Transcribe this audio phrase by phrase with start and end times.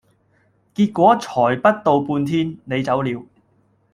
[0.73, 3.23] 結果才不到半天，你走了。